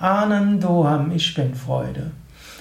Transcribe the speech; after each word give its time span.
Anandoham, 0.00 1.12
ich 1.12 1.32
bin 1.32 1.54
Freude. 1.54 2.10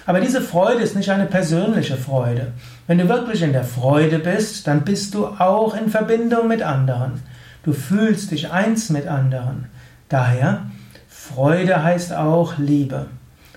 Aber 0.06 0.20
diese 0.20 0.42
Freude 0.42 0.82
ist 0.82 0.96
nicht 0.96 1.10
eine 1.10 1.26
persönliche 1.26 1.96
Freude. 1.96 2.52
Wenn 2.88 2.98
du 2.98 3.08
wirklich 3.08 3.42
in 3.42 3.54
der 3.54 3.64
Freude 3.64 4.20
bist, 4.20 4.68
dann 4.68 4.82
bist 4.82 5.14
du 5.14 5.28
auch 5.28 5.76
in 5.76 5.90
Verbindung 5.90 6.48
mit 6.48 6.62
anderen. 6.62 7.22
Du 7.64 7.72
fühlst 7.72 8.32
dich 8.32 8.52
eins 8.52 8.90
mit 8.90 9.08
anderen. 9.08 9.66
Daher, 10.10 10.64
Freude 11.08 11.82
heißt 11.84 12.14
auch 12.14 12.58
Liebe. 12.58 13.06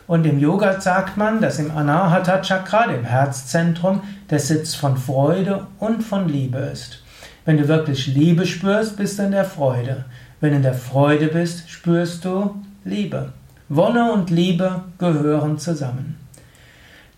Und 0.07 0.25
im 0.25 0.39
Yoga 0.39 0.81
sagt 0.81 1.17
man, 1.17 1.41
dass 1.41 1.59
im 1.59 1.77
Anahata 1.77 2.41
Chakra, 2.41 2.87
dem 2.87 3.05
Herzzentrum, 3.05 4.03
der 4.31 4.39
Sitz 4.39 4.77
von 4.77 4.97
Freude 4.97 5.67
und 5.81 6.03
von 6.03 6.29
Liebe 6.29 6.59
ist. 6.59 7.03
Wenn 7.45 7.57
du 7.57 7.67
wirklich 7.67 8.07
Liebe 8.07 8.47
spürst, 8.47 8.97
bist 8.97 9.19
du 9.19 9.25
in 9.25 9.33
der 9.33 9.45
Freude. 9.45 10.05
Wenn 10.41 10.51
du 10.51 10.57
in 10.57 10.63
der 10.63 10.75
Freude 10.75 11.27
bist, 11.27 11.69
spürst 11.69 12.25
du 12.25 12.55
Liebe. 12.85 13.33
Wonne 13.69 14.13
und 14.13 14.31
Liebe 14.31 14.83
gehören 14.99 15.59
zusammen. 15.59 16.17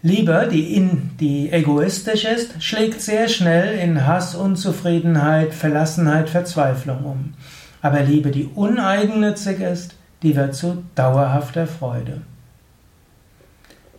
Liebe, 0.01 0.49
die, 0.51 0.77
in, 0.77 1.11
die 1.19 1.51
egoistisch 1.51 2.25
ist, 2.25 2.63
schlägt 2.63 3.01
sehr 3.01 3.29
schnell 3.29 3.77
in 3.79 4.07
Hass, 4.07 4.37
Unzufriedenheit, 4.37 5.53
Verlassenheit, 5.53 6.31
Verzweiflung 6.31 7.05
um. 7.05 7.35
Aber 7.83 8.03
Liebe, 8.03 8.31
die 8.31 8.45
uneigennützig 8.45 9.61
ist, 9.61 9.97
die 10.23 10.37
wird 10.37 10.55
zu 10.55 10.85
dauerhafter 10.95 11.67
Freude. 11.67 12.21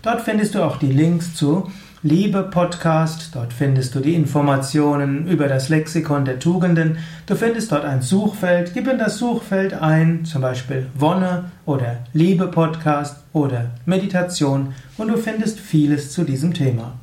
Dort 0.02 0.20
findest 0.22 0.54
du 0.54 0.64
auch 0.64 0.78
die 0.78 0.92
Links 0.92 1.34
zu 1.34 1.70
Liebe 2.04 2.42
Podcast, 2.42 3.30
dort 3.32 3.52
findest 3.52 3.94
du 3.94 4.00
die 4.00 4.16
Informationen 4.16 5.28
über 5.28 5.46
das 5.46 5.68
Lexikon 5.68 6.24
der 6.24 6.40
Tugenden. 6.40 6.98
Du 7.26 7.36
findest 7.36 7.70
dort 7.70 7.84
ein 7.84 8.02
Suchfeld, 8.02 8.74
gib 8.74 8.88
in 8.88 8.98
das 8.98 9.18
Suchfeld 9.18 9.74
ein, 9.74 10.24
zum 10.24 10.42
Beispiel 10.42 10.88
Wonne 10.96 11.52
oder 11.64 11.98
Liebe 12.12 12.48
Podcast 12.48 13.22
oder 13.32 13.70
Meditation 13.86 14.74
und 14.98 15.08
du 15.08 15.16
findest 15.16 15.60
vieles 15.60 16.10
zu 16.10 16.24
diesem 16.24 16.52
Thema. 16.52 16.94